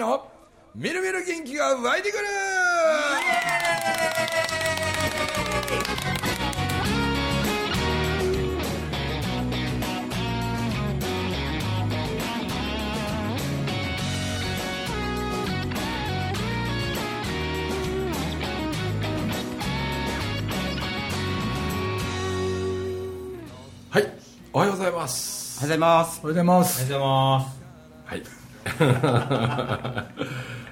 [0.00, 0.26] の
[0.74, 2.24] みるみる元気が湧いてくる。
[23.90, 24.06] はい
[24.52, 25.58] おはようございます。
[25.58, 26.20] おはようございます。
[26.20, 26.82] おはようございます。
[26.82, 27.60] おはようございます
[28.06, 28.39] はい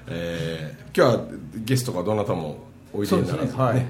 [0.08, 1.20] えー今日は
[1.64, 2.58] ゲストがどなたも
[2.92, 3.62] おいでにならず、ね。
[3.62, 3.86] はい。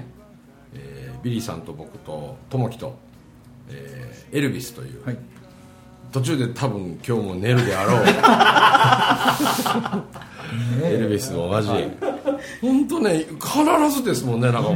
[0.75, 2.97] えービリーさんと僕と友樹と、
[3.69, 5.17] えーエルビスという、はい。
[6.11, 8.03] 途中で多分今日も寝るであろう。
[10.85, 11.69] エルビスの同じ
[12.61, 14.75] 本当ね必ずですもんねなんかも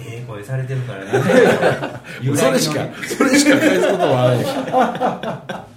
[0.00, 1.10] ええ声されてるからね。
[2.36, 5.75] それしかそれしか返すことはない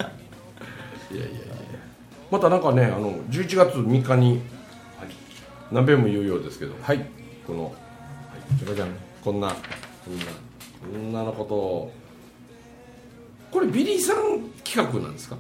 [2.32, 4.42] またなんかねあの11月3日に
[5.72, 7.06] 何遍も言うようですけどはい。
[7.46, 7.74] この、はい、
[8.60, 8.90] ちょかちゃん。
[9.24, 10.26] こんなこんな
[10.94, 11.92] こんなのことを。
[13.52, 15.36] これビリーさん企画なんですか？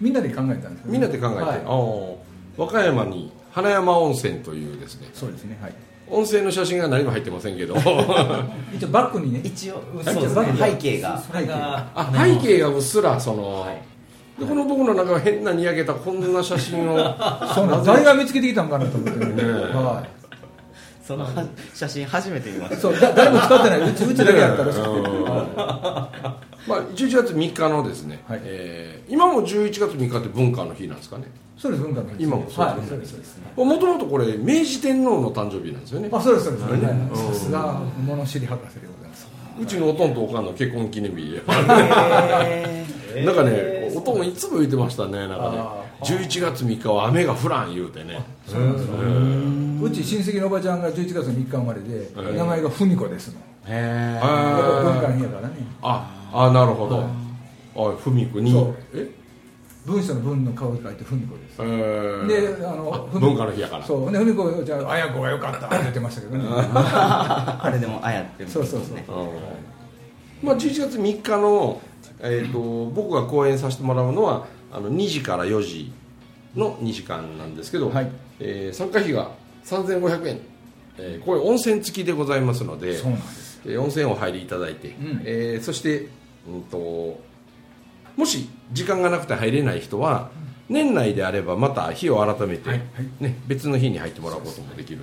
[0.00, 1.62] みんなで考えたんですみんなで考えて、はい。
[2.56, 5.08] 和歌山に花山温泉というですね。
[5.12, 5.58] そうですね。
[5.60, 5.74] はい。
[6.10, 7.74] 温泉の写真が何も入ってませんけど。
[8.74, 9.40] 一応バックにね。
[9.44, 11.20] 一応そうです背ね景が。
[11.20, 13.82] それがあ背景がうっすらその、はい
[14.38, 16.96] でこの僕の中は変なにやけたこんな写真を。
[17.54, 19.34] そうな誰が見つけてきたのかなと思ってね。
[19.34, 19.42] ね
[19.74, 20.04] は
[21.04, 21.26] その
[21.74, 22.68] 写真初めて見まい。
[22.68, 22.80] した。
[22.82, 23.90] そうだ誰も使ってない。
[23.90, 24.88] うちうちだけやったらしくて。
[24.90, 25.24] うん。
[25.24, 26.08] は
[26.66, 28.40] まあ、11月3日のですね、はい。
[28.44, 31.24] えー今も11月3日って文化の日なんですかね？
[31.24, 32.88] いそうです文化の日今もそうはいですね。
[32.90, 33.38] そうですそうです。
[33.56, 36.10] もともとこれ明治天皇の誕生日なんですよね。
[36.12, 36.64] あそうですそうです。
[36.64, 36.80] はい。
[36.80, 39.26] うんさすが物知り博士でございます。
[39.60, 41.42] うちのおとんとおかんの結婚記念日で
[43.16, 45.58] え なんかねおとんいつも言ってましたねなんかね。
[45.58, 48.22] あ11月3日は雨が降らん言うてね。
[48.46, 53.40] そうなんですち親戚のおばちゃんが11月3日生まれでうん名前が文子ですの。
[53.66, 55.54] へあやっぱ文化ーの日やからね。
[55.82, 57.06] ああなるほど。
[57.76, 58.52] あふみくに。
[58.94, 59.10] え？
[59.86, 61.56] 文章の文の顔に書いて文子です。
[61.60, 61.62] え。
[61.64, 62.26] ー。
[62.58, 63.84] であのあ文化の日やから。
[63.84, 64.12] そう。
[64.12, 66.44] で文子ちゃん綾子がよかったって言ってましたけどね。
[66.48, 68.96] あれでもあやってるそうそうそう。
[68.96, 69.28] うん。
[70.40, 71.80] まあ、11月3日の、
[72.20, 75.92] えー、と僕が講演させてもらうのはあの2時から4時
[76.54, 78.10] の2時間なんですけど、はい。
[78.40, 79.30] えー参加費が
[79.64, 80.40] 3500円、
[80.98, 83.60] えーこれ温泉付きでございますのでそうなんです。
[83.64, 85.22] えー温泉を入りいただいて、ん。
[85.24, 86.08] えーそして、
[86.48, 87.20] うん、と
[88.16, 90.30] もし時間がなくて入れない人は
[90.68, 92.82] 年内であればまた日を改めて、はい
[93.20, 95.00] ね、別の日に入ってもらうこともできる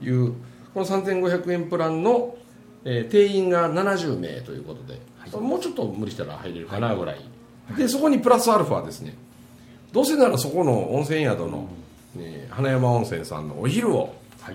[0.00, 0.32] という
[0.74, 2.36] この3500円プランの、
[2.84, 7.20] えー定員が70名ということで、もうちょっと無理したら入れるかなぐらい、
[7.76, 9.14] でそこにプラスアルファですね。
[9.92, 11.68] どうせならそこの温泉宿の、
[12.14, 14.14] ね花山温泉さんのお昼を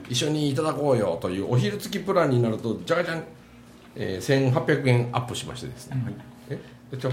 [0.09, 3.23] 一緒にいただこうよというお昼付きプランになるとじゃがじゃん、
[3.95, 5.97] えー1800円アップしましてですね、
[6.49, 6.61] え
[6.91, 7.11] えちょ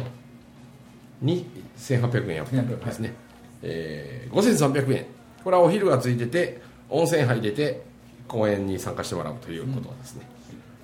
[1.21, 1.47] に
[1.77, 3.15] 1800円アップですね、
[3.63, 5.07] えー5300円
[5.45, 7.83] これはお昼がついてて温泉入れて
[8.27, 10.30] 公演に参加してもらうということですね、で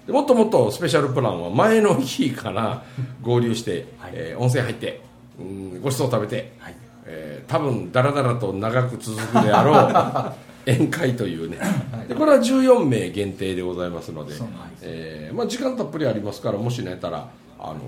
[0.09, 2.84] もっともっとスペシャルプランは前の日から
[3.22, 5.00] 合流して、えー温泉入って、
[5.39, 6.53] うん、ごちそう食べて、
[7.05, 10.33] えー多分だらだらと長く続くであろう
[10.69, 11.59] 宴会というね、
[12.09, 14.34] でこれは14名限定でございますので
[14.83, 17.28] えーまあ、時間たっぷりありますからもしねたら
[17.59, 17.78] あの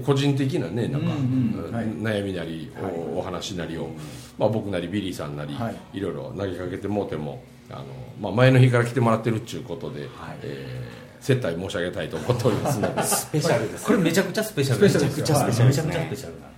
[0.00, 1.72] 個人的なねなんか、うんうん。
[1.72, 1.86] はい。
[1.86, 2.72] 悩みなり
[3.14, 3.90] お,、お話なりを、
[4.38, 5.98] まあ、僕なりビリーさんなり、はい。
[5.98, 7.84] い、ろいろ投げかけてもうてもあの、
[8.20, 10.08] まあ、前の日から来てもらってるっちゅうことで、
[10.42, 13.02] えー接待申し上げたいと思っておりますので。
[13.02, 13.86] スペシャルです。
[13.86, 14.82] これめちゃくちゃスペシャル。
[14.82, 16.54] めちゃくちゃスペシャルめちゃくちゃスペシャルなんで。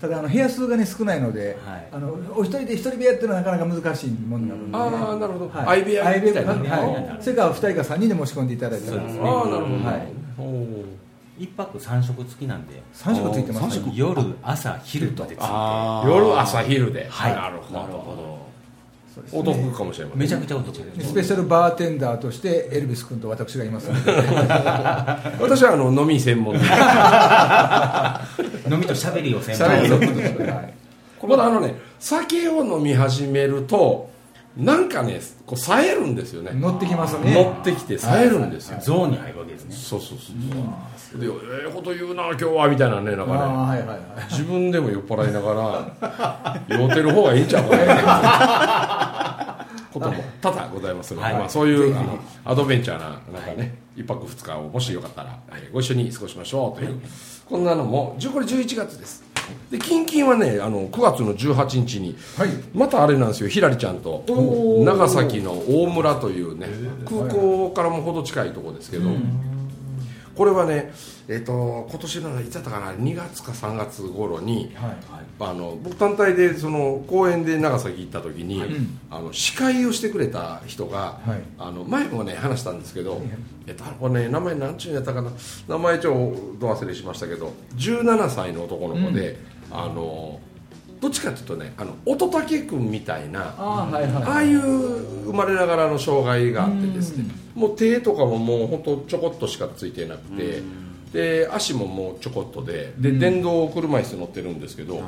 [0.00, 1.88] ただあの部屋数がね少ないので、はい。
[1.92, 7.16] あのお一人で一人部屋っていうのはなかなか難しいものなので、ああなるほど、はい、相部屋みたいな、相部屋はい。
[7.20, 9.60] それから二人か三人で申し込んでいただいたら、ああなるほど、は
[9.92, 10.12] い。
[10.36, 10.84] おー。
[11.38, 12.82] 一泊三食付きなんで。
[12.92, 15.36] 三食ついてますね夜朝昼までついて。
[15.40, 16.08] あー。
[16.08, 17.32] 夜朝昼で、はい。
[17.32, 18.47] なるほど
[19.32, 21.08] お得かもしれませんどめちゃくちゃお得です。
[21.08, 23.88] スペシャルバーテンダーとしてエルビス君と私がいます。
[23.88, 24.12] の で
[25.40, 26.60] 私はあの飲み専門で。
[28.70, 29.92] 飲みと喋りを専喋り。
[29.92, 30.74] を門はい
[31.26, 34.08] まだあのね酒を飲み始めると
[34.56, 36.50] なんかねこう冴えるんですよね。
[36.52, 37.32] 乗ってきますね。
[37.32, 39.74] 乗ってきて冴えるんですよ、ゾーンに入るわけですね。
[39.74, 41.30] そうそうそう、でえ
[41.68, 43.38] えこと言うな今日はみたいなねなんかね。
[43.38, 43.98] はいはいはい。
[44.30, 47.76] 自分でも酔っ払いながら酔うてる方がいいんちゃうか
[49.98, 51.34] ことも多々ございますので、はい。
[51.34, 57.00] まあ、そういうあのアドベンチャーななんかね、一泊二日をもしよかったら、えーご一緒に過ごしましょうという
[57.46, 59.24] こんなのもこれ11月です。
[59.70, 62.48] で近々はねあの9月の18日にはい。
[62.74, 64.24] またあれなんですよひらりちゃんと
[64.84, 66.68] 長崎の大村というね
[67.06, 69.10] 空港からもほど近いところですけど、
[70.38, 70.92] これはね
[71.26, 74.96] えっ、と今年のいつだったかな2月か3月頃にはい。
[75.40, 79.00] あの僕単体でその公園で長崎行った時に、うん。
[79.10, 81.42] あの司会をしてくれた人が、はい。
[81.58, 83.20] あの前もね話したんですけど、
[83.66, 85.32] えっと、これね名前何ちゅうんやったかな
[85.66, 89.38] 名前ちょっと忘れしましたけど17歳の男の子で、
[89.72, 90.40] あの
[91.00, 97.24] どっちかというとねあの乙武君みたいなああはいはいああいう生まれながらの障害があってですね
[97.54, 100.62] もう手とかももう本当ちょこっとしかついてなくて
[101.12, 105.02] で足ももうちょこっとでで電動車椅子乗ってるんですけど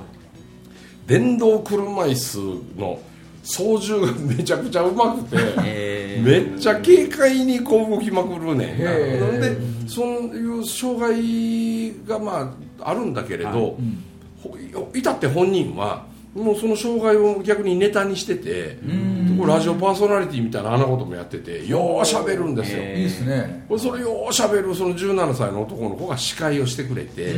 [1.06, 3.00] 電動車椅子の
[3.42, 8.92] 操縦がめちゃくちゃうまくてえめっちゃ軽快にこう動きまくるねんな。
[8.92, 9.32] へー。
[9.32, 14.09] なんでそういう障害がまああるんだけれど、ほい
[15.02, 18.78] たって本人はもうその障害を逆にネタにしてて
[19.44, 23.64] ラジオパーソナリティみたいなあんなこともやっててようしゃべるんですよ、いいですね。
[23.68, 27.34] これそれようしゃべるその17歳の男の子が司会をしてくれて、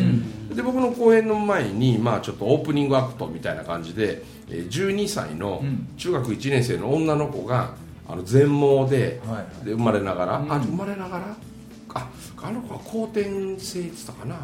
[0.54, 5.88] で僕の公演の前に、まあ、ちょっとオープニングアクトみたいな感じでえー12歳のうん。
[5.96, 7.74] 中学1年生の女の子が
[8.06, 9.64] あの全盲で,、はい。
[9.64, 10.52] で生まれながら、うん。
[10.52, 11.36] あ生まれながら
[11.94, 12.08] あ
[12.42, 14.36] あの子は後天性って言ってたかな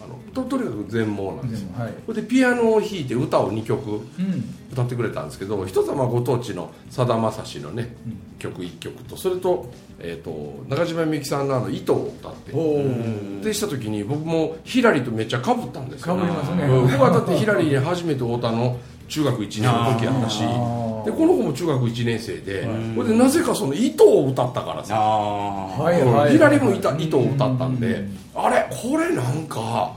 [0.00, 1.62] あのととにかく全盲なんです。
[1.62, 1.94] よはい。
[2.06, 4.56] それでピアノを弾いて歌を2曲うん。
[4.72, 7.94] 歌ってくれたんですけど一つはまあご当地のさだまさしのね、
[8.38, 12.52] 曲1曲とそれと,、えー、と中島みゆきさんのあの「糸」を歌って。
[12.52, 16.16] おでした時に僕もヒラリとめっちゃかぶったんですよ。
[16.16, 16.64] 被りますね。
[16.64, 16.90] うん。
[16.90, 18.78] 僕はだってヒラリに初めて会ったの
[19.08, 24.96] 中学1年の時やったしでこの子も中学1年生でこれでなぜかその「糸」を歌ったからさ。
[24.96, 28.04] あはいはいヒラリもいた糸を歌ったんで
[28.34, 29.92] あれこれなんか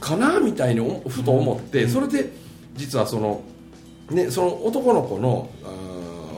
[0.00, 2.32] かなみたいにおふと思ってそれで
[2.74, 3.42] 実はその
[4.10, 5.48] ねその男の子の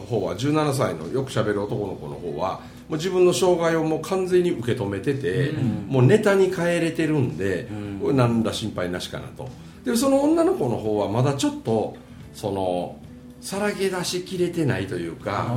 [0.09, 5.53] 方は17歳のよくしゃべる男の子の方はもう自分の障害をもう完全に受け止めてて
[5.89, 7.69] もうネタに変えれてるんで
[8.03, 9.49] これ何ら心配なしかなと
[9.85, 11.97] でその女の子の方はまだちょっと
[12.35, 12.97] その
[13.41, 15.53] さらけ出しきれてないというか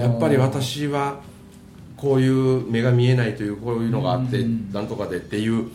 [0.00, 1.20] やっぱり私は
[1.96, 4.72] こういう目が見えないというこういうのがあってうん。
[4.72, 5.70] なんとかでっていう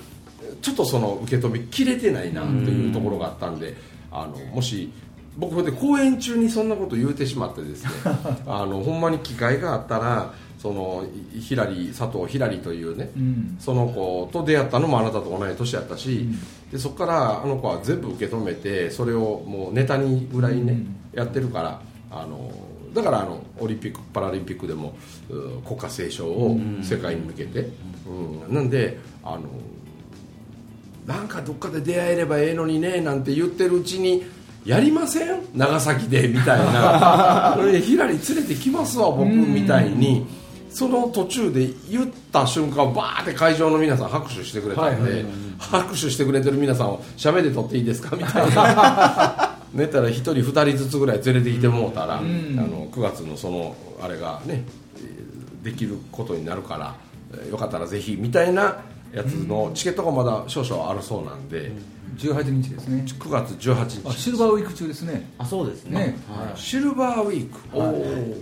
[0.62, 3.76] ちょっとその受け止めきれてないなというところがあったんで
[4.12, 4.92] あのもし
[5.38, 7.90] 僕で公演中にそんなこと言うてしまってですね
[8.48, 10.34] あのほんまに機会があったら
[10.64, 11.04] その
[11.36, 13.58] いひらり佐藤ひらりというねうん。
[13.60, 16.26] その子と出会ったのもあなたと同じ年やったし、
[16.72, 20.78] でそこからあの子は全部受け止めてそれをもうネタにぐらいね、
[21.14, 22.50] やってるからあの
[22.94, 24.96] だからあのオリンピック・パラリンピックでも
[25.30, 27.68] う国家斉唱を世界に向けて、
[28.48, 28.56] うん。
[28.56, 29.42] なんであの
[31.06, 34.24] なんかどっかで出会えればええのにねなんて言ってるうちに
[34.66, 35.42] やりません？
[35.54, 37.58] 長崎でみたいな。
[37.84, 40.26] ひらり連れてきますわ僕みたいに
[40.74, 48.16] その途中で言った瞬間バーって会場の皆さん拍手してくれたんで、はいはい拍手してくれてる皆さんを写メで撮っていいですか？
[48.18, 49.58] みたいな。
[49.74, 52.20] 寝たら1人2人ずつぐらい連れてきてもうたら、ん。
[52.20, 52.22] あ
[52.64, 54.64] の9月のそのあれがね
[54.98, 56.96] えーできることになるから
[57.34, 58.78] えーよかったらぜひみたいな
[59.14, 61.72] やつのチケットがまだ少々あるそうなんで、
[62.18, 63.06] 18日ですね。
[63.08, 64.10] 9月18日。
[64.10, 65.32] あシルバーウィーク中ですね。
[65.38, 66.00] あそうですね。
[66.00, 66.18] ね。
[66.30, 66.60] はい。
[66.60, 68.36] シルバーウィーク、おー。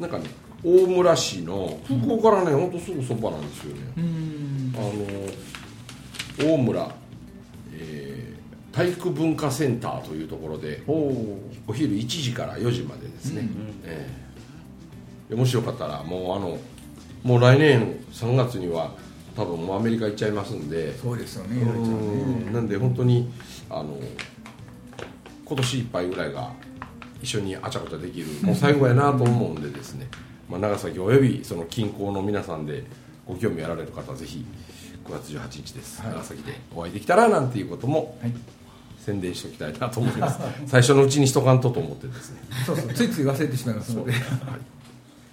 [0.00, 0.24] なんかね
[0.62, 4.74] 大村市の空港からね本当すぐそばなんですよね、うん。
[4.76, 4.80] あ
[6.44, 6.90] の大村、
[7.74, 8.20] えー
[8.72, 13.48] 体育文化センターというところでお昼1時から4時までですね、
[13.84, 14.08] え
[15.28, 16.56] えもしよかったらもうあの
[17.22, 18.92] もう来年3月には
[19.36, 20.96] 多分もうアメリカ行っちゃいますんで。
[20.98, 21.62] そうですよねね。
[21.62, 22.52] うん。
[22.52, 23.30] なんで本当に
[23.68, 23.98] あの
[25.44, 26.52] 今年いっぱいぐらいが
[27.22, 30.08] 一緒にあちゃこちゃできるもう最後やなと思うんでですね、
[30.50, 32.84] まあ、長崎およびその近郊の皆さんで
[33.26, 34.44] ご興味あられる方はぜひ
[35.06, 36.12] 9月18日です、はい。
[36.12, 38.32] 長崎でお会いできたらなんていうこともはい。
[38.98, 40.38] 宣伝しておきたいなと思います。
[40.66, 42.40] 最初のうちにしとかんとと思ってですね。
[42.66, 42.88] そうそう。
[42.92, 44.12] ついつい忘れてしまいますので。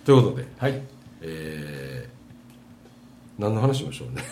[0.06, 0.82] ということではい。
[1.22, 2.18] えー
[3.38, 4.24] 何の話しましょうね。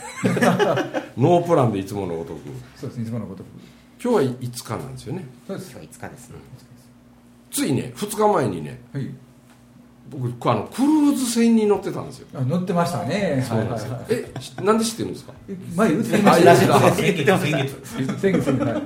[1.16, 2.40] ノープランでいつものごとく。
[2.76, 3.04] そうですね。
[3.04, 3.48] いつものごとく。
[4.04, 5.26] 今日は5日なんですよね。
[5.46, 5.72] そうです。
[5.74, 6.36] 今日5日ですね。
[7.56, 9.10] ついね2日前にねはい
[10.10, 12.28] 僕あのクルーズ船に乗ってたんですよ。
[12.36, 13.44] あ乗ってましたね。
[13.48, 14.32] そうなんですよ、はいはいはい。
[14.38, 15.34] えしなんで知ってるんですか？
[15.76, 18.78] 前言ってました先月先月先月には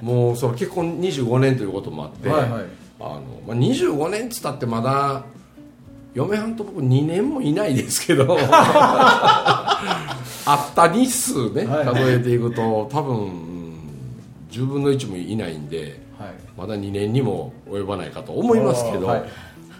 [0.00, 2.64] いもうその結婚25年ということもあって、はいはい。
[3.00, 5.24] あのまあ、25年っつったってまだ
[6.14, 8.36] 嫁はんと僕2年もいないですけど
[10.44, 13.32] あった日数ね数えていくと多分
[14.50, 16.30] 10分の1もいないんではい。
[16.56, 19.24] まだ2年にも及ばないかと思いますけど、はい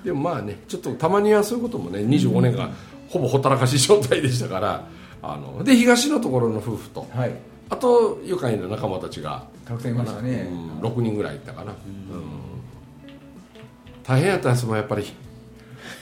[0.04, 2.72] でもまあねちょっとたまにはそういうこともね25年間
[3.08, 4.86] ほぼほったらかし状態でしたから
[5.22, 7.32] あので東のところの夫婦とはい。
[7.70, 11.76] あと愉快な仲間たちが、たくさんいましたね、うん、6人ぐらいいたかな、うん。
[14.02, 15.06] 大変やったんですもんやっぱり。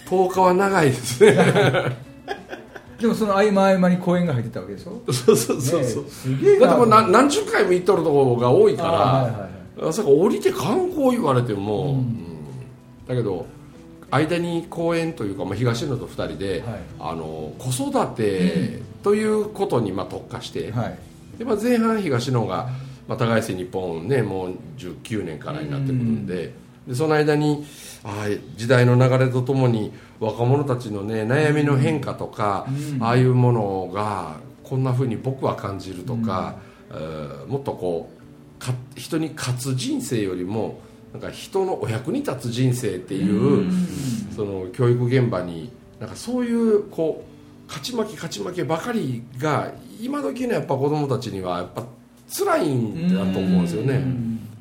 [0.07, 1.37] 10日は長いですね。
[3.01, 5.01] でもその合間合間に公演が入ってたわけでしょ？
[5.13, 6.67] そうそうそうそう、ねすげえな。
[6.67, 9.93] だってもう何何十回も行っとるところが多いから、あいはいはい。
[9.93, 12.27] そ降りて観光言われても、うん。
[13.07, 13.47] だけど
[14.11, 16.81] 間に公園というか、まあ、東野と2人で、はい。
[16.99, 20.99] あの子育てということにまあ特化して、はい。
[21.39, 22.69] でまあ、前半東野が、
[23.09, 26.53] まあ、高瀬日本ねもう19年からになってくるんで,、
[26.87, 27.65] でその間に
[28.05, 33.03] ああ時代の流れとともに若者たちのね悩みの変化とか、うん。
[33.03, 36.57] ああいうものがこんなふうに僕は感じるとか、
[36.91, 38.21] えーもっとこう
[38.61, 40.81] か人に勝つ人生よりも
[41.13, 43.71] なんか人のお役に立つ人生っていう、
[44.35, 51.85] その教育現場になんかそういうこう勝ち負け勝ち負けばかりが今時のやっぱ子供たちにはやっぱ
[52.33, 54.05] 辛いんだと思うんですよね。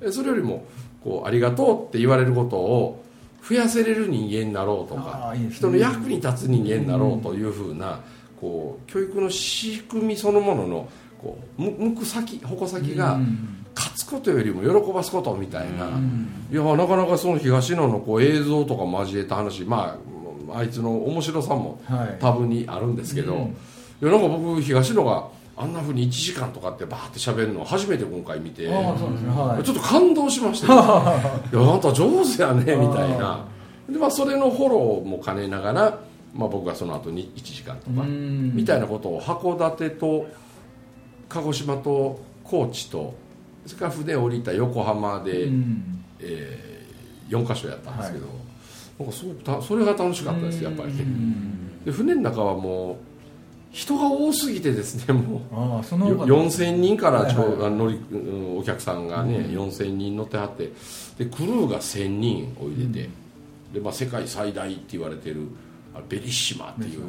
[0.01, 0.65] えそれよりも
[1.03, 3.03] こうありがとうって言われることを
[3.47, 8.01] 増やせれる人間になろうとか人の役に立つ人間になろうというふうな
[8.39, 10.89] こう教育の仕組みそのものの
[11.21, 16.27] こうむ向く先矛先がうん勝つことよりも喜ばすことみたいな、うん。
[16.51, 19.97] いやなかなかその東野のこう映像とか交えた話ま
[20.51, 22.17] ああいつの面白さもはい。
[22.19, 23.41] 多分にあるんですけど、うん。
[23.41, 23.45] い
[24.01, 30.79] やなんか僕東野があんなふうに1時間とかってバーって喋るの初めて今回見てちょっと感動しましたよ
[31.51, 33.45] いやあんた上手やねみたいな。
[33.89, 35.99] で、まあ、それのフォローも兼ねながら、
[36.33, 38.55] まあ、僕がその後に1時間とかうん。
[38.55, 40.27] みたいなことを函館と
[41.29, 43.13] 鹿児島と高知と
[43.65, 46.05] それから船降りた横浜で、うん。
[46.19, 46.69] え
[47.29, 48.25] 4箇所やったんですけど、
[48.99, 50.93] なんかすごくたそれが楽しかったですやっぱり。
[51.85, 52.95] で船の中はもう
[53.71, 55.95] 人が多すぎてですねもう。
[55.97, 57.71] のよ4000人からちょ、はい。
[57.71, 57.99] はい
[58.57, 60.71] お客さんがね、4000人乗ってはって
[61.17, 63.09] でクルーが1000人おいでて、
[63.73, 65.47] でまあ、世界最大って言われてる
[65.95, 67.05] あベリッシマっていうね、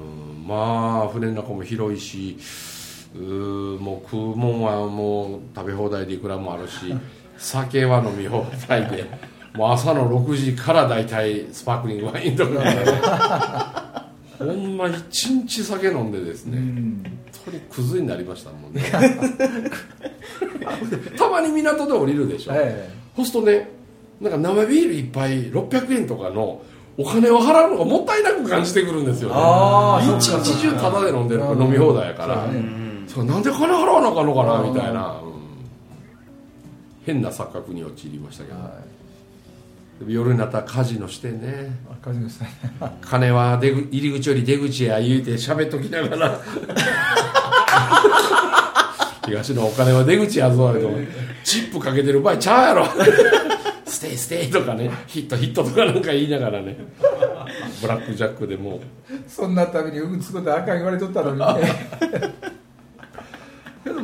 [0.00, 2.75] うんまあ船の中も広いしうー
[3.20, 6.94] もう食うもんはもう食べ放題でいくらもあるし
[7.36, 9.04] 酒は飲み放題で
[9.54, 12.86] もう朝の6時から大体スパークリングワインとかね。
[14.38, 17.02] ほんま一日酒飲んでですね、うん
[17.46, 18.82] 本当にクズになりましたもんね。
[21.16, 23.70] たまに港で降りるでしょ、えそうするとね
[24.20, 26.60] なんか生ビール一杯600円とかの
[26.98, 29.34] お金を払うのがもったいなく感じてくるんですよね。
[30.18, 31.62] 一日中タダで飲んでるうん。
[31.62, 32.46] 飲み放題やから。
[32.48, 32.85] ね
[33.16, 34.74] そうなんで金払わなあかんのかなうん。
[34.74, 35.36] みたいな、うん
[37.06, 38.80] 変な錯覚に陥りましたけど、えは
[40.00, 41.70] でも夜になったらカジノしてね。
[41.88, 42.48] い赤字のさん
[43.00, 46.40] 金は出ぐ入り口より出口や言うて喋っときながら。
[49.24, 50.80] 東のお金は出口やぞと
[51.44, 52.86] チップかけてる場合ちゃうやろ。
[53.86, 54.90] ステイステイとかね。
[55.06, 56.76] ヒットヒットとかなんか言いながらね。
[57.80, 58.80] ブラックジャックでも
[59.28, 61.72] そんなためにうんつことあかん言われとったのにね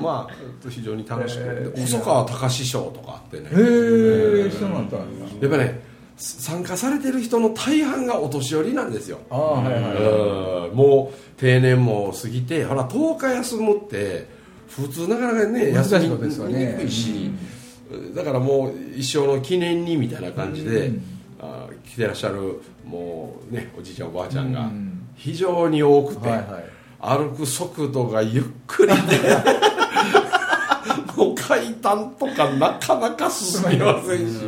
[0.03, 1.45] まあ非常に楽しく。
[1.45, 1.81] て、えー。
[1.81, 3.47] 細川隆賞とかあってね。
[3.47, 4.99] へえそうなんだ。
[4.99, 5.05] や
[5.49, 5.83] っぱね
[6.17, 9.19] 参加されてる人の大半がお年寄りなんですよ。
[9.31, 10.77] ああはいはいうん。
[10.77, 14.27] もう定年も過ぎてほら10日休むって
[14.69, 16.73] 普通なかなかね休みことですよね。
[16.73, 17.31] にくいし、
[18.15, 21.03] だからもう一生の記念にみたいな感じで、うん。
[21.41, 25.09] あ来てらっしゃるもうねおじいちゃんおばあちゃんがうん。
[25.17, 26.65] 非常に多くて、はいはい。
[27.19, 29.03] 歩く速度がゆっくりで
[31.17, 34.43] もう階段とかなかなか進みませんし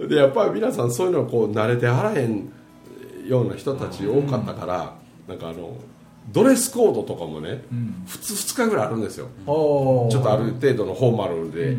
[0.00, 0.06] ね。
[0.08, 2.50] でやっぱり皆さんそういうのこう慣れてはらへん
[3.26, 4.94] ような人たち多かったから、
[5.28, 5.76] なんかあの
[6.32, 8.04] ドレスコードとかもね、うん。
[8.06, 9.28] 普通2日ぐらいあるんですよ。
[9.46, 11.76] ちょっとある程度のフォーマルで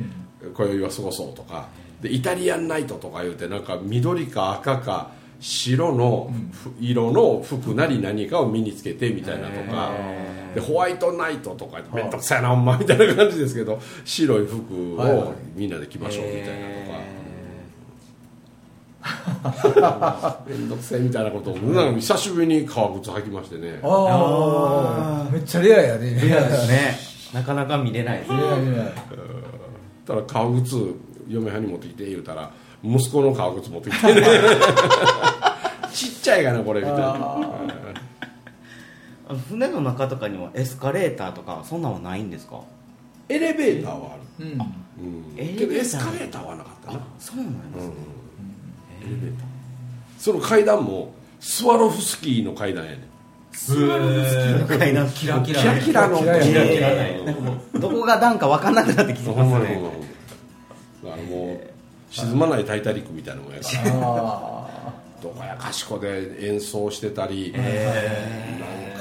[0.56, 1.68] 今宵は過ごそうとか。
[2.02, 5.12] でイタリアンナイトとか言うてなんか緑か赤か
[5.44, 9.92] 白のふ色の服なり何かを身につけてみたいなとか。
[10.56, 16.54] でホワイトナイトとか面倒くさいなほんまみたいな感じですけど白い服をみんなで着ましょうみたいな
[19.64, 20.40] とか。
[20.48, 23.80] 面倒 くさいみたいなことをなんか久しぶりに革靴履きましてね。
[23.84, 26.22] ああめっちゃレアやね。
[26.24, 26.98] レアですね。
[27.34, 28.32] なかなか見れないです。
[28.32, 28.94] レね。
[30.06, 30.78] たら革靴
[31.28, 32.52] 嫁はんに持ってきて言うたら
[32.84, 34.22] 息子の革靴持ってきてね
[36.24, 37.14] ちっちゃいかなこれみたいな。
[39.28, 42.62] あの船の中とかにはエスカレーターとかそんなんはないんですか？
[43.30, 44.62] エレベーターはある、うん。
[45.34, 45.60] うん、エレベーター。
[45.60, 47.00] けどエスカレーターはなかったな。
[47.20, 47.88] そうなんです
[49.02, 49.48] エレベーター。
[50.18, 53.08] その階段もスワロフスキーの階段やね
[53.52, 55.10] すー階段。
[55.12, 55.60] キラキラ。
[55.62, 56.20] キラキラの。
[56.20, 59.82] キラキラキキラなんかもうどこが段か分かんなくなってきてますね。
[61.30, 61.74] もう
[62.10, 63.82] 沈まない「タイタニック」みたいなもんやから。
[63.94, 64.63] あ
[65.24, 67.64] どこやかしこで演奏してたり、なん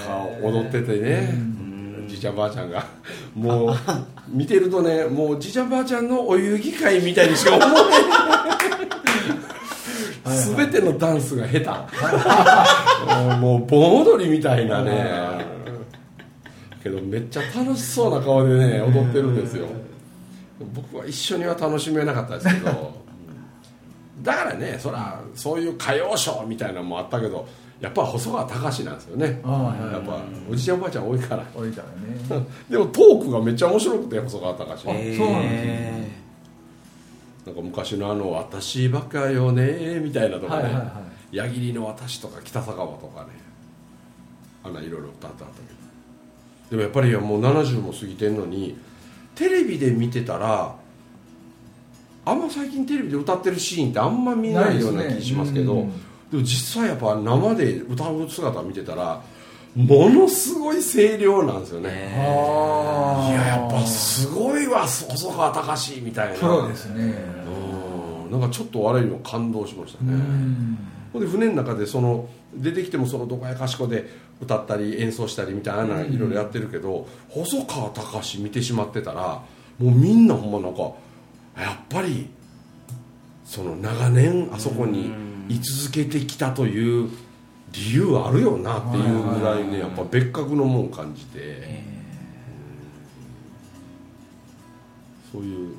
[0.06, 1.34] か踊っててね、
[2.06, 2.86] じいちゃんばあちゃんが。
[3.34, 3.76] もう
[4.28, 7.74] 見てるとねもうじいちゃんばあちゃんのお遊戯会みたいにしか思えな
[10.32, 10.38] い。
[10.56, 11.66] 全てのダンスが下手。
[13.38, 15.44] もう盆踊りみたいなね。
[16.84, 19.66] けどめっちゃ楽しそうな顔でね踊ってるんですよ。
[20.72, 23.02] 僕は一緒には楽しめなかったですけど
[24.22, 27.46] だからねそらそういう歌謡ショーみたいなのもあったけど
[27.80, 29.26] やっぱ細川隆なんですよね。
[29.26, 31.44] やっぱおじいちゃんおばあちゃん多いから。
[31.52, 32.46] 降りたらね。
[32.70, 35.18] でもトークがめっちゃ面白くて細川隆あえー。
[35.18, 36.04] そうなんで
[37.42, 40.62] すなんか昔のあの「私バカよね」みたいなとかね。
[40.62, 41.02] はいはいは
[41.32, 43.30] 「矢切の私」とか「北酒場」とかね。
[44.64, 45.82] あんないろいろ歌ってあったけど
[46.70, 48.76] でもやっぱりもう70も過ぎてんのに
[49.34, 50.76] テレビで見てたら
[52.24, 56.02] あんま最近テレビで歌ってるシーンってあんま見ないような気しますけどないですね。
[56.30, 59.22] でも実際やっぱ生で歌う姿見てたら
[59.74, 61.92] ものすごい声量なんですよね、い
[63.32, 66.38] ややっぱすごいわ細川隆みたいな。
[66.38, 67.14] プロですね。
[68.26, 68.30] うん。
[68.30, 70.12] なんかちょっとあれにも感動しましたね、
[71.12, 74.10] ほんで船の中でその出てきてもそのどこやかしこで
[74.42, 79.42] 歌ったり演奏したりみたいないろいろやってるけど、細川隆見てしまってたら
[79.78, 80.92] もうみんなほんまなんか
[81.56, 82.28] やっぱり
[83.44, 85.12] その長年あそこに
[85.48, 87.10] 居続けてきたという
[87.72, 91.82] 理由あるよなっていうぐらいねやっぱ別格のもん感じて、
[95.32, 95.74] そういう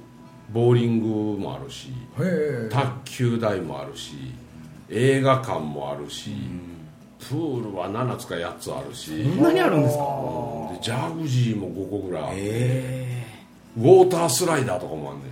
[0.52, 1.92] ボーリングもあるし
[2.70, 4.34] 卓球台もあるし
[4.90, 6.32] 映画館もあるし、
[7.20, 10.04] プールは7つか8つあるし、そんなにあるんですか？
[10.04, 10.76] うん。
[10.76, 13.24] でジャグジーも5個ぐらいあって、え。
[13.78, 15.32] ウォータースライダーとかもあんねん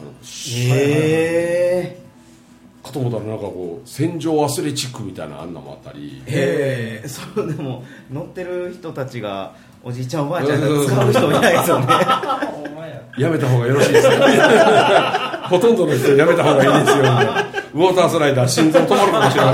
[0.00, 0.12] あの
[0.70, 2.00] え
[2.82, 6.22] かと思ったらなんかこう戦場アスレチックみたいなあんなもあったり。
[6.26, 11.86] ええそうでも乗ってる人たちがおじいちゃんおばあちゃんが使う人いないですよね。
[11.86, 14.12] ややめた方がよろしいですよ。
[15.48, 17.04] ほとんどの人やめた方がいいですよ。
[17.74, 19.52] ウォータースライダー心臓止まるかもしれま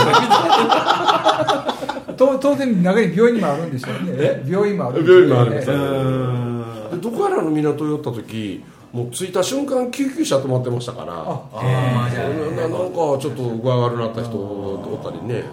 [2.06, 4.42] せんと当然中に病院もあるんでしょうね。
[4.46, 5.74] 病院もある病院もありますね
[6.96, 11.12] でどこやらの港寄った時もう着いた瞬間救急車止まってましたから。
[11.14, 12.10] ああー。
[12.10, 15.44] じゃあななんかちょっと具合悪くなった人おったりね。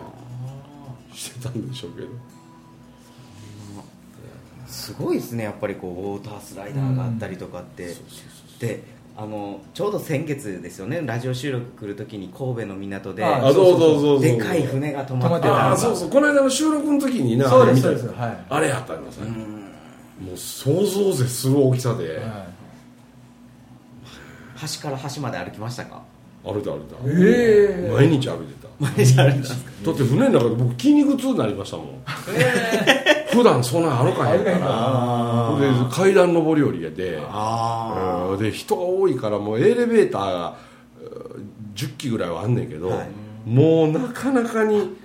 [1.13, 2.07] してたんでしょうけど。
[4.67, 5.43] すごいですね。
[5.43, 7.95] やっぱりこうウォータースライダーがあったりとかって、
[8.59, 8.83] で
[9.15, 11.01] あのちょうど先月ですよね。
[11.03, 13.23] ラジオ収録来るときに神戸の港で。
[13.23, 14.21] ああそうそうそうそう。
[14.21, 15.71] でかい船が止まってた。
[15.71, 16.09] あそうそう。
[16.09, 18.07] この間の収録の時にねそうですそうです。
[18.07, 18.45] はい。
[18.49, 19.29] あれやったんですね
[20.19, 22.17] もう想像絶する大きさで。
[22.17, 22.46] は
[24.57, 26.01] 端から端まで歩きましたか？
[26.43, 26.95] 歩いた歩いた。
[27.05, 28.67] ええ毎日歩いてた。
[28.79, 29.53] 毎日歩いてた。
[29.53, 31.87] だって船の中で僕筋肉痛になりましたもん。
[33.31, 37.21] 普段そんな歩かへんか歩かへんからで階段上り下りやで。
[37.23, 38.39] あうん。
[38.39, 40.57] で人が多いからもうエレベーターが
[41.01, 41.03] う
[41.39, 43.09] ん10機ぐらいはあんねんけど、はい。
[43.45, 44.95] もうなかなかに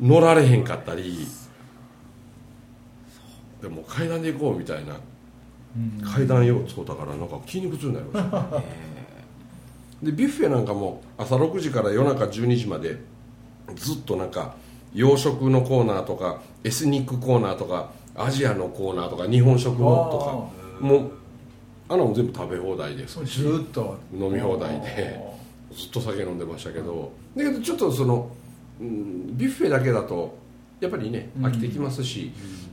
[0.00, 1.26] 乗られへんかったり。
[3.60, 4.94] でも階段で行こうみたいな
[6.04, 8.62] 階段よう使うたからなんか筋肉痛になりました
[10.02, 12.98] でビュッフェなんかも朝6時から夜中12時まで
[13.74, 14.54] ずっとなんか
[14.94, 20.18] 洋食のコーナーとかエスニックコーナーとかアジアのコーナーとか日本食のと
[20.80, 21.10] かもう
[21.88, 23.06] あんなもん全部食べ放題で。
[23.06, 23.96] すずっと。
[24.12, 25.20] 飲み放題で。
[25.72, 27.12] ずっと酒飲んでましたけど。
[27.36, 28.30] だけどちょっとその、
[28.80, 30.36] うん、ビュッフェだけだと
[30.80, 32.32] やっぱりね飽きてきますし、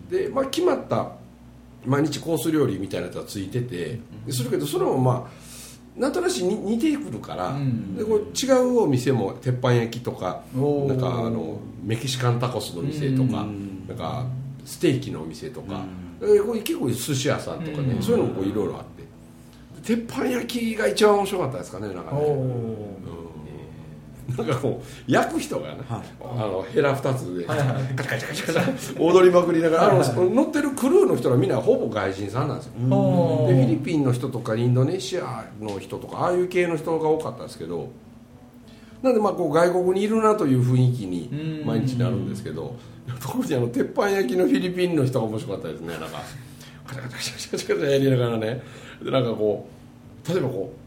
[0.09, 1.11] で、まあ、決まった
[1.85, 7.95] 毎日コース料理みたいなやつはついててするけどそれもまあなんとなしに似てくるから、うん。
[7.95, 13.85] でこう違うお店も鉄板焼きとかなんかあのメキシカンタコスの店とか、うん。
[13.87, 14.25] なんか
[14.65, 15.85] ステーキのお店とか、
[16.21, 18.01] えこれ結構寿司屋さんとかね、うん。
[18.01, 19.03] そういうのもこういろいろあって。
[19.83, 23.22] 鉄板焼きが一番面白かったですかねなんかおね、お
[24.29, 26.01] なんかこう焼く人がね、はい。
[26.21, 27.95] あのヘラ2つで、はいはい。
[27.95, 28.51] カチチチ
[28.97, 32.73] 踊りまくりながらあのその乗ってるクルーの人はみんなほぼ外人さんなんですよ。
[32.73, 37.89] でフィリピンの人とかインドネシアの人とかああいう系の人が多かったんですけど
[39.01, 41.67] なんでまあこう外国にいるなという雰囲気にうん。
[41.67, 42.75] 毎日なるんですけど
[43.21, 45.87] 特にあの鉄板焼きのフィリピンの人が面白かったですね。
[45.89, 46.21] なんか
[46.87, 48.63] カチャカチャカチャカチャカチャやりながらね。
[49.03, 49.67] でなんかこ
[50.25, 50.83] う例えばこう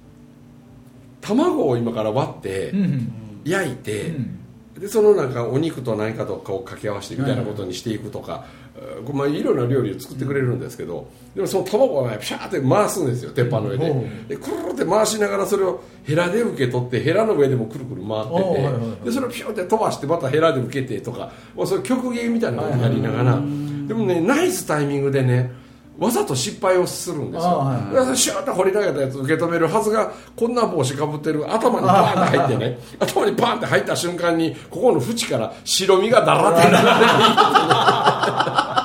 [1.27, 3.13] 卵を今から割ってうんうん
[3.47, 4.39] 焼いて、うん。
[4.79, 8.45] でそのなんかお肉と何かとかを掛け合わせてみたいなことにしていくとか、
[8.77, 14.29] えーまあ、いろんな料理を作ってくれるんですけど、でもその卵をねピシャーって回すんですよ鉄板の上で,、うん。
[14.29, 25.53] でくるるって回しながらそれをヘラで受け取ってヘラの上でもくるくる回ってて、でそれをピューって飛ばしてまたヘラで受けてとか、まあ、それ曲芸みたいなことをやりながら、でもねナイスタイミングでね
[25.99, 36.87] わざと失敗をするんですよ、あはいシューッと掘り投げたやつ受け止めるはずがこんな帽子かぶってる頭にバーンって入ってね 頭にバーンって入った瞬間にここの縁から白身がだらって流れて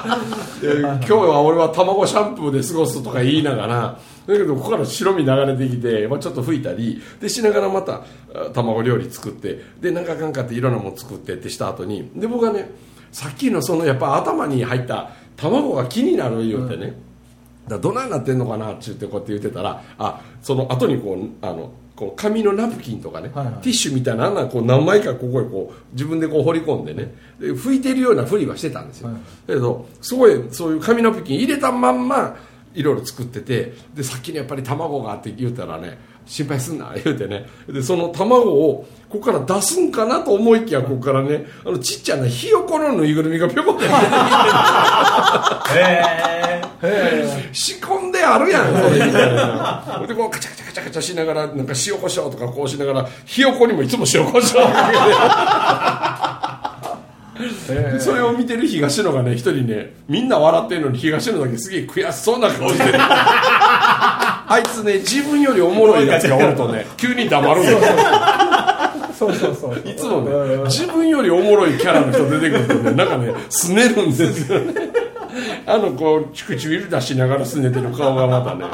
[0.61, 8.01] 今日は俺は卵シャンプーで過ごすとか言いながらだけどここから白身流れてきて、まあ、ちょっと吹いたりでしながらまた
[8.33, 12.69] あ卵料理作ってでなんかかんかっていろんなもの作ってってした後にで僕はね
[13.11, 16.93] さっきのそのやっぱ頭に入った卵が気になる言うてね、
[17.63, 23.55] だからどないなってんのかなって言ってこうやって言ってたらあその後にこうあのこう紙のナプキンとかね、はいはい。
[23.55, 29.17] ティッシュみたいなこう何枚かここへこう自分でこう掘り込んでねで拭いてるようなふりはしてたんですよ、はい。
[29.47, 32.35] だけどすごいそういう紙ナプキン入れたまんま
[32.73, 37.45] いろいろ作っててでさっきにやっぱり卵があって言ったらね心配すんな言うてね。
[37.67, 44.07] でその卵をここから出すんかなと思いきやここからねあのちっちゃなひよこのぬいぐるみがぴょこって出てきて
[45.75, 46.11] へ
[46.83, 48.67] へ仕込んであるやん。
[48.75, 54.61] それみたいなでこうカチャカチャカチャカチャしながらなんか塩コショウとかこうしながらひよこにもいつも塩コショ
[57.97, 67.79] ウそれを見てる東野がね一人ねみんな笑ってるのに東野だけすげえ悔しそうな顔してるあいつね自分よりおもろいやつがおるとね急に黙るんですよ
[69.17, 74.73] そうそうそういつもね自分よりおもろいキャラの人出てくるとねなんかねすねるんですよね
[75.65, 78.65] あのこう唇出しながらすねてる顔がまたね。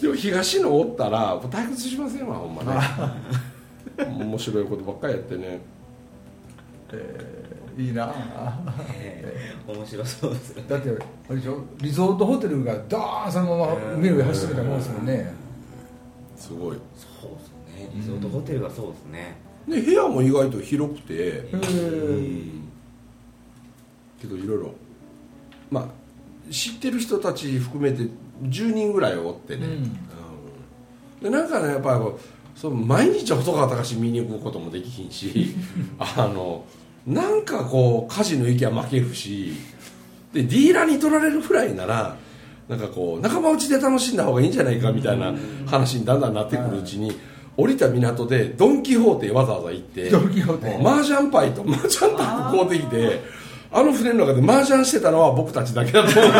[0.00, 2.80] でも東野おったら退屈しませんわほんまね。
[4.18, 5.60] 面白いことばっかりやってね。
[7.78, 8.12] いいな。
[8.94, 10.92] えー面白そうですだってあ
[11.32, 11.62] れでしょ？
[11.80, 15.32] リゾートホテルがダーンそのまま海の上走ってたもんですもんね。
[16.36, 16.76] すごい。
[16.94, 17.38] そうで
[17.78, 17.88] すね。
[17.94, 19.36] リゾートホテルがそうですね
[19.68, 21.14] で部屋も意外と広くて。
[21.14, 22.64] へー
[24.24, 24.74] けどいろいろ
[25.70, 28.04] まあ知ってる人たち含めて
[28.42, 29.72] 10人ぐらいおってね、うん。
[29.72, 29.98] うん。
[31.22, 32.00] でなんかねやっぱり
[32.56, 35.54] その毎日細川隆見に行くこともできひんし
[35.98, 36.64] あの
[37.06, 39.54] なんかこう火事の息は負けるし
[40.32, 42.16] でディーラーに取られるくらいなら
[42.68, 45.34] なんかこう仲間内で楽しんだ方がいいんじゃないかみたいな
[45.66, 47.12] 話にだんだんなってくるうちに
[47.56, 50.76] 降りた港でドン・キホーテわざわざ行ってドンキホーテ。
[50.84, 53.20] 麻雀パイと麻雀タッグ買うてきて
[53.70, 56.32] あの船の中で麻雀してたのは僕たちだけだと思う。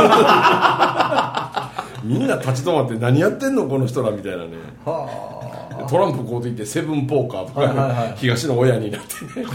[2.08, 4.50] みんな立ち止まって何やってんのこの人らみたいなね。
[4.84, 9.46] はトランプ買うてきてセブンポーカーとか、はい東の親になってね。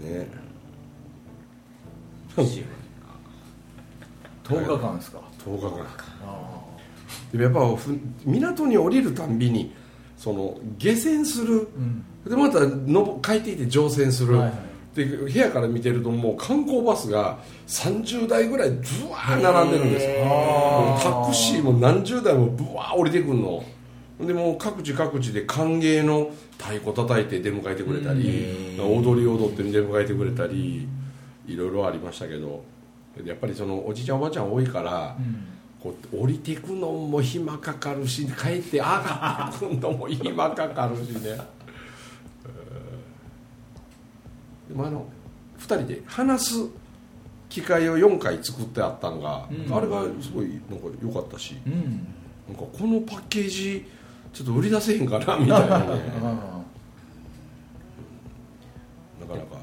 [0.02, 0.26] ね。
[2.38, 2.64] あ10
[4.64, 5.18] 日間ですか。
[5.44, 5.70] 10日間
[7.32, 9.74] でもやっぱふ港に降りるたんびに
[10.16, 12.04] その下船する、ん。
[12.26, 14.96] でまたの帰ってきて乗船する、はいはい。
[14.96, 18.78] で部屋から見てるともう観光バスが30台ぐらいブ
[19.10, 20.12] ワー並んでるんですよ。
[21.02, 23.64] タクシーも何十台もブワー降りてくるの。
[24.20, 30.88] でもう各地各地で歓迎の太鼓叩いて出迎えてくれたり踊り踊って出迎えてくれたり
[31.46, 32.64] いろいろありましたけど。
[33.24, 35.16] やっぱりそのおじいちゃんおばあちゃん多いから、
[35.82, 41.38] こう降りてくのも暇かかるし帰って上がってくのも暇かかるしね。
[44.68, 45.06] でもあの
[45.58, 46.68] 2人で話す
[47.48, 49.74] 機会を4回作ってあったんが、うん。
[49.74, 52.06] あれがすごいなんか良かったし、うん。
[52.48, 53.86] なんかこのパッケージ
[54.32, 55.86] ちょっと売り出せへんかなみたいなね。
[56.22, 56.62] あ
[59.20, 59.56] なかなか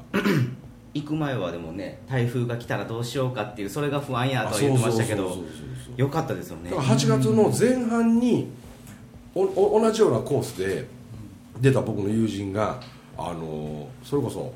[1.00, 5.56] 行く前はでもね台風が来たらどうしようかっていうそれが不安やとは言ってましたけどそうそうそう
[5.86, 6.70] そうよかったですよね。
[6.70, 8.50] だから8月の前半に
[9.34, 10.86] おお同じようなコースで
[11.60, 12.80] 出た僕の友人が
[13.16, 14.52] あのそれこそ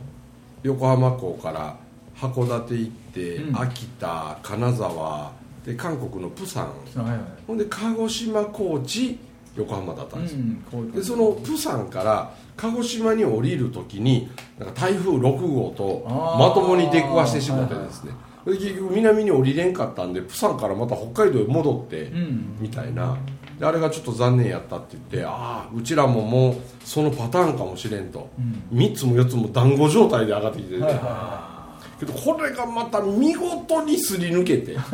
[0.62, 1.76] 横浜港から
[2.16, 3.60] 函館行って、うん。
[3.60, 5.32] 秋田金沢
[5.64, 6.72] で韓国のプサン。
[6.96, 7.20] あはいはい。
[7.46, 9.18] ほんで鹿児島高知
[9.56, 16.04] 横浜だったんですよ、うんでそのプサンから鹿児島に降りるときになんか台風6号と
[16.38, 18.12] まともに出くわしてしまってですね。
[18.44, 22.56] で結局南に降りれんかったんでプサンからまた北海道へ戻って、うん。
[22.60, 23.16] みたいな。
[23.58, 28.78] であれがちょっと残念やったって言ってああうちらももうそのパターンかもしれんと、うん。
[28.78, 34.76] 3つも4つも団子状態で上がってきてて、はいはけどこれがまた見事にすり抜けて。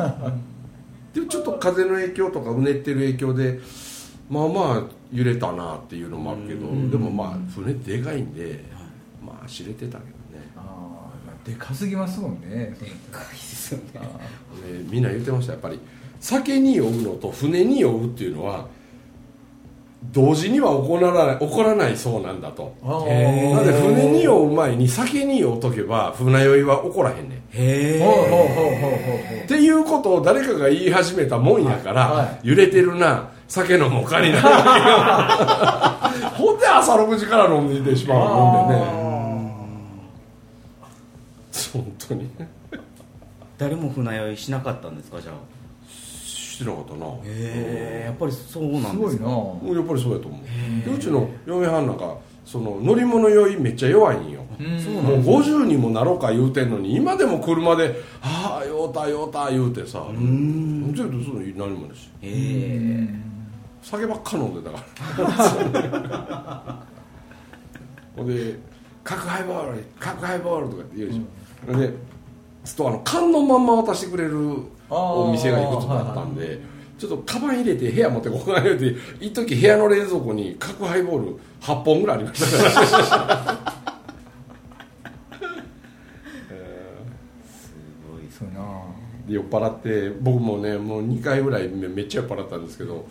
[1.13, 3.59] でちょっと風の影響とかうねってる影響で
[4.29, 8.63] まあまあ揺れたなっていうのもあるけどでもまあ船でかいんで
[9.25, 10.51] まあ知れてたけどね。
[10.55, 12.75] あーでかすぎますもんね。
[12.79, 12.87] で
[13.35, 13.83] すよね。
[13.95, 13.99] あ
[14.67, 15.79] でみんな言ってましたやっぱり。
[16.19, 18.65] 酒に酔うのと船に酔うっていうのは
[20.11, 22.75] 同時には起こらない起こらないそうなんだと。
[22.83, 27.41] なので船に酔う前に酒に酔うとけば船酔いは起こらへんねん。
[27.51, 29.45] へほうほうほうほうえほう。
[29.45, 32.25] っていうことを誰かが言い始めたもんやから、はい。
[32.25, 32.39] はい。
[32.43, 36.29] 揺れてるな酒飲もうかになるわけよ。
[36.37, 38.81] ほんで朝6時から飲んでいてしまうもんでね。
[41.73, 42.29] 本当に。
[43.57, 45.35] 誰も船酔いしなかったんですかじゃあ？
[45.89, 47.05] してなかったな。
[47.05, 49.11] へえやっぱりそうなんすごいな。
[49.11, 50.41] ですかもうやっぱりそうやと思う。
[50.89, 54.41] でうちの嫁はんなんかその乗り物酔いめっちゃ弱いんよ。
[54.59, 60.03] もう50にもなろうか言うてんのに今でも車で「ああ酔うた酔うた」言うてさ。
[60.13, 62.09] 全然その何もないし。
[62.21, 63.07] へえ
[63.89, 64.83] 酒ばっか飲んでたか
[65.23, 66.83] ら。
[68.17, 68.59] ほんで
[69.01, 71.93] 「角ハイボール角ハイボール」とかって言うでしょ、で
[72.65, 74.37] ストアの缶のまんま渡してくれる
[74.89, 76.59] お店がいくつもあったんで
[76.97, 83.77] ちょっとカバン入れて部屋持ってこないよって一時部屋の冷蔵庫に角ハイボール8本ぐらいありましたから。
[89.27, 93.05] 酔っ払って僕もねもう2回ぐらいめめっちゃ酔っ払ったんですけど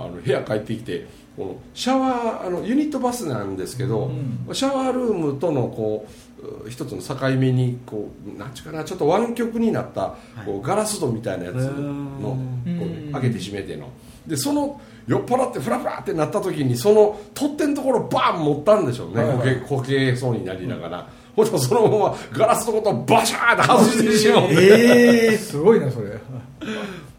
[0.00, 4.10] あの部屋帰ってきてこのシャワーあのユニットバスなんですけど、
[4.52, 13.88] シャワールームとのこうう一つの境目にこうなんちゅうかなちょっと湾曲になったこうガラス戸みたいなやつのこう、ね、開けて閉めての。
[14.26, 19.60] でその酔っ払ってフラフラってなった時にその取っ手のところバーン持ったんでしょうね、はいはい。
[19.60, 26.18] こけこけそうになりながら、ほんとそのままガラスのことをバシャーって外してしまって、ええすごいなそれ。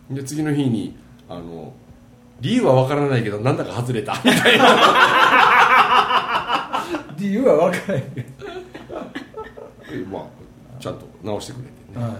[0.09, 0.95] で次の日に
[1.27, 1.73] あの
[2.41, 4.13] 理由は分からないけどなんだか外れた。
[4.25, 4.65] みたいな
[7.17, 8.03] 理由は分からない。
[9.89, 10.23] けどまあ
[10.81, 12.15] ちゃんと直してくれてね、はい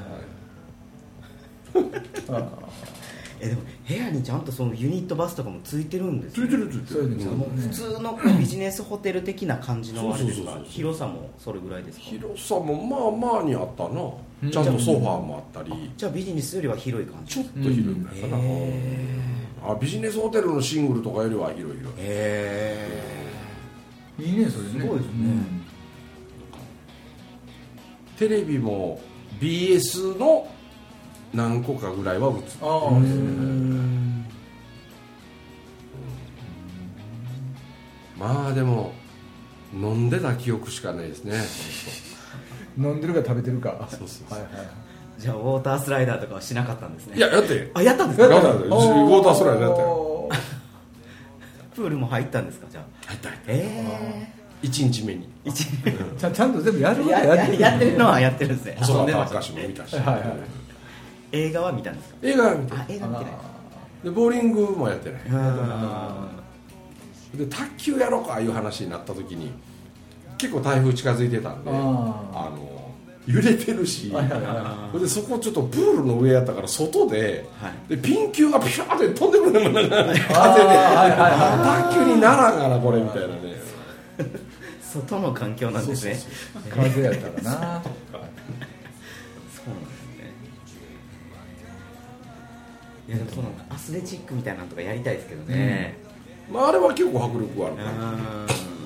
[2.30, 2.48] あ
[3.44, 6.48] えでも部屋にちゃんとそのユニットバスとかもついてるんですね。
[6.48, 7.00] ついてるついてる。
[7.00, 10.60] そういうのもう普通のビジネスホテル的な感じのあれですか？
[10.66, 12.04] 広さもそれぐらいですか？
[12.06, 12.98] 広さもま
[13.30, 14.00] あまあにあったな、
[14.44, 14.52] うん。
[14.52, 15.92] ちゃんとソファーもあったり。
[15.98, 17.34] じゃあビジネスよりは広い感じ。
[17.34, 18.38] ちょっと広いぐらいかな、
[19.64, 22.00] あビジネスホテルのシングルとかよりは広い広い。
[22.00, 23.04] へ
[24.20, 24.72] いいねそれね。
[24.82, 25.62] すごいですね。
[28.18, 29.00] テレビも
[29.40, 30.48] BS の
[31.34, 34.26] 何個かぐらいは映ってああえうん。
[38.18, 38.94] まあでも
[39.74, 41.40] 飲んでた記憶しかないですね。
[42.78, 43.88] 飲んでるか食べてるか。
[43.90, 44.40] そうそうそう。
[44.40, 44.68] はいはい
[45.18, 47.18] じゃあウォータースライダーとかはしなかったんですね。
[47.18, 47.70] いややって。
[47.74, 48.34] あやったんですか？
[48.34, 50.30] やったやったウォータースライダーやったよ。
[51.76, 52.68] プールも入ったんですか？
[52.72, 52.84] じゃあ。
[53.08, 53.44] 入った入った。
[53.48, 54.28] え
[54.64, 55.28] 1日目に。
[55.54, 57.62] ちゃ ちゃんと全部やることややってる。
[57.62, 58.76] ややってるのはやってるんですね。
[58.80, 60.24] 細遊んでました川隆も見たし、はいはい
[61.34, 62.16] 映画は見たんですか？
[62.24, 63.34] 映画見てあ映画見てない。
[64.04, 65.22] でボーリングもやってない。
[65.32, 66.28] あ
[67.36, 69.52] で卓球やろうかいう話になった時に
[70.38, 72.60] 結構台風近づいてたんでああの
[73.28, 77.90] 揺れてるし、でそこちょっとプールの上やったから外で,、はい。
[77.90, 80.16] でピン球がピューって飛んでくるのもなんか風で、
[81.94, 83.62] 卓球にならんがなこれみたいなね。
[84.82, 86.20] 外の環境なんですね。
[86.70, 87.42] 風やったらな。
[87.42, 87.84] そうなんですね。
[93.08, 95.98] いやでもそのアスレチックみたいなのとかやりたいですけどね。
[96.52, 98.81] まあ、あれは結構迫力があるから、うん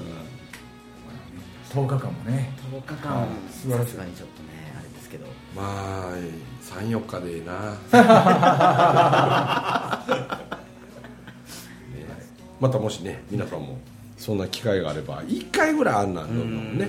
[1.76, 2.54] 10日間もね。
[2.72, 3.22] 10日間。
[3.22, 3.86] は素晴らしい。
[3.88, 5.26] さすがにちょっとねあれですけど。
[5.56, 6.14] まあ
[6.64, 7.54] 34日でええな。
[11.94, 12.06] ね。
[12.60, 13.78] またもしね皆さんも
[14.18, 16.40] そんな機会があれば1回ぐらいあんなんどん。
[16.40, 16.88] どんね。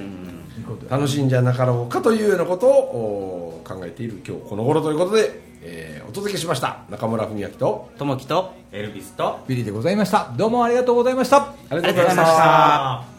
[0.88, 6.78] 楽しんじゃなかろうかというようなことをお考えている今日この頃ということで、えーお届けしました。
[6.88, 10.30] 中村文明とともきとエルビスとビリーでございました。
[10.36, 11.38] どうもありがとうございました。
[11.38, 13.15] ありがとうございました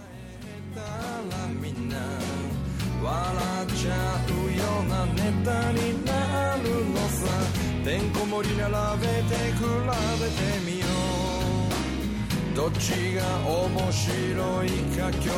[10.29, 12.55] てみよう。
[12.55, 15.31] どっちが面白いか競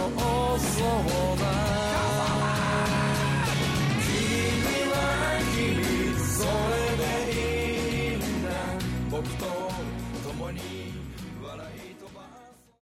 [0.56, 0.65] 争
[1.39, 1.43] だ。
[4.06, 4.08] 君
[4.91, 4.93] は
[5.54, 5.58] 君
[6.25, 6.38] そ
[6.71, 7.02] れで
[7.34, 8.47] いいんだ。
[9.12, 9.69] 僕と